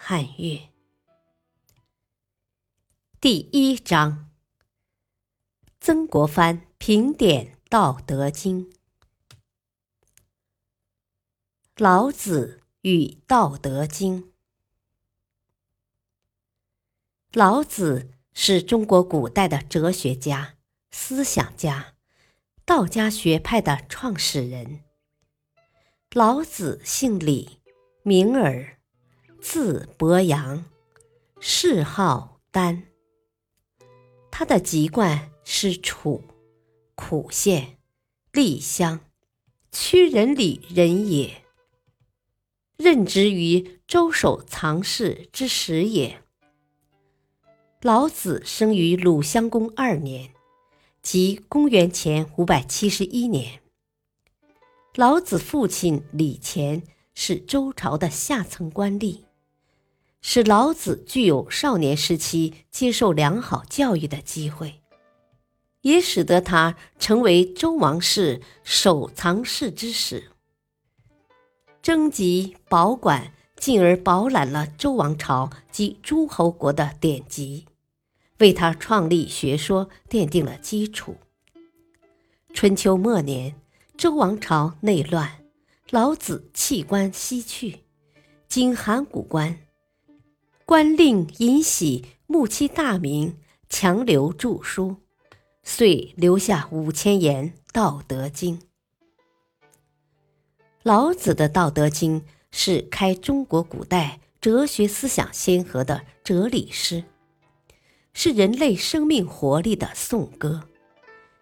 [0.00, 0.70] 汉乐。
[3.20, 4.30] 第一章：
[5.80, 8.70] 曾国藩评点《道德经》。
[11.76, 14.22] 老子与《道德经》。
[17.32, 20.54] 老子是中国古代的哲学家。
[20.92, 21.96] 思想家，
[22.64, 24.84] 道家学派的创始人。
[26.12, 27.60] 老子姓李，
[28.02, 28.77] 名耳，
[29.40, 30.64] 字伯阳，
[31.40, 32.84] 谥号丹。
[34.30, 36.22] 他的籍贯是楚，
[36.94, 37.78] 苦县，
[38.32, 39.00] 历乡，
[39.72, 41.44] 曲仁里人也。
[42.76, 46.22] 任职于周守藏室之时也。
[47.80, 50.30] 老子生于鲁襄公二年。
[51.00, 53.62] 即公元前五百七十一年，
[54.94, 56.82] 老子父亲李乾
[57.14, 59.22] 是周朝的下层官吏，
[60.20, 64.80] 使老子具有少年时期接受良好教育的机会，
[65.82, 70.30] 也使得他成为周王室守藏室之始，
[71.80, 77.66] 征集保管，进而饱览了周王朝及诸侯国的典籍。
[78.38, 81.16] 为他创立学说奠定了基础。
[82.54, 83.60] 春秋末年，
[83.96, 85.44] 周王朝内乱，
[85.90, 87.80] 老子弃官西去，
[88.48, 89.58] 经函谷关，
[90.68, 93.38] 官令尹喜慕其大名，
[93.70, 94.96] 强留著书，
[95.62, 98.58] 遂留下五千言《道德经》。
[100.82, 102.20] 老子的《道德经》
[102.50, 107.02] 是开中国古代哲学思想先河的哲理诗。
[108.12, 110.64] 是人类生命活力的颂歌，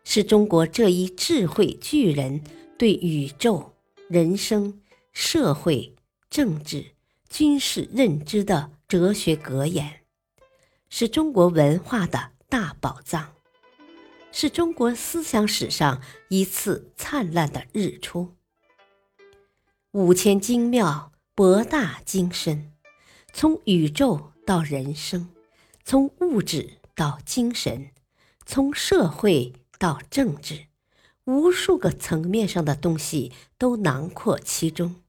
[0.04, 2.41] 是中国这一智慧巨人
[2.78, 3.72] 对宇宙、
[4.09, 4.81] 人生、
[5.12, 5.97] 社会、
[6.31, 6.92] 政治、
[7.28, 10.02] 军事认知的哲学格言，
[10.88, 13.32] 是中国文化的大宝藏，
[14.30, 18.36] 是中国思想史上一次灿烂的日出。
[19.91, 22.74] 五千精妙，博大精深，
[23.32, 25.30] 从宇宙到人生。
[25.84, 27.91] 从物质到精神，
[28.44, 30.66] 从社会到政治，
[31.24, 35.03] 无数个层面上的东西都囊括其中，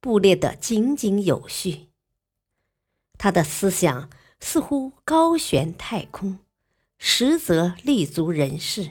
[0.00, 1.88] 布列得井井有序。
[3.18, 4.10] 他的思想
[4.40, 6.38] 似乎高悬太空，
[6.98, 8.90] 实则立足人世。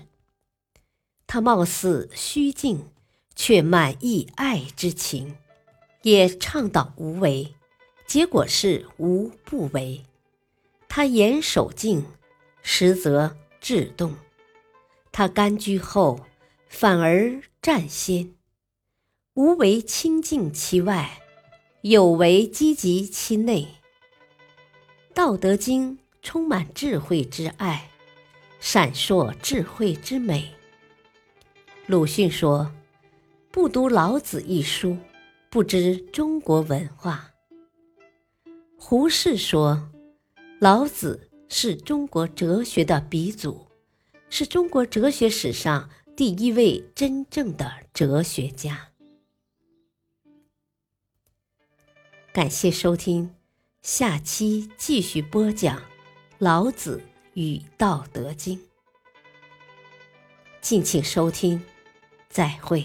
[1.28, 2.88] 他貌似虚静，
[3.36, 5.38] 却满溢爱之情，
[6.04, 7.56] 也倡导无为，
[8.08, 10.04] 结果是无不为。
[10.88, 12.06] 他严守静，
[12.62, 14.12] 实则制动；
[15.12, 16.22] 他甘居后，
[16.68, 18.34] 反而占先。
[19.34, 21.22] 无为清净其外，
[21.82, 23.64] 有为积极其内。
[25.16, 27.90] 《道德经》充满智慧之爱，
[28.60, 30.54] 闪烁智慧之美。
[31.88, 32.70] 鲁迅说
[33.50, 34.98] ：“不读老子一书，
[35.50, 37.32] 不知中国文化。”
[38.78, 39.90] 胡适说。
[40.60, 43.68] 老子是中国哲学的鼻祖，
[44.30, 48.90] 是中国哲学史上第一位真正的哲学家。
[52.34, 53.35] 感谢收听，
[53.86, 55.78] 下期继续播讲
[56.40, 57.04] 《老子
[57.36, 58.58] 与道德经》，
[60.60, 61.62] 敬请收听，
[62.28, 62.84] 再会。